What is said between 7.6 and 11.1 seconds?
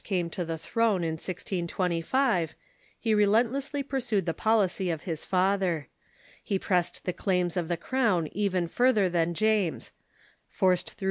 the crown even further than James; forced through Charles I.